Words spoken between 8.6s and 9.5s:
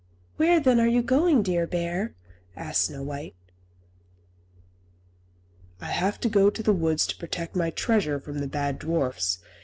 dwarfs.